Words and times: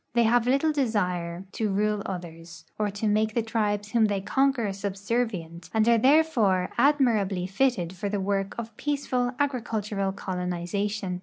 They 0.15 0.23
have 0.23 0.47
little 0.47 0.71
desire 0.71 1.45
to 1.51 1.69
rule 1.71 2.01
others, 2.07 2.65
or 2.79 2.89
to 2.89 3.07
make 3.07 3.35
the 3.35 3.43
tril)es 3.43 3.91
Avhom 3.91 4.07
they 4.07 4.19
conquer 4.19 4.65
subserv 4.69 5.29
ient, 5.29 5.69
and 5.75 5.87
are 5.87 5.99
therefore 5.99 6.71
admirably 6.75 7.45
fitted 7.45 7.93
for 7.93 8.09
the 8.09 8.17
Avork 8.17 8.55
of 8.57 8.73
})eaceful 8.79 9.33
agricultural 9.39 10.11
colonization. 10.11 11.19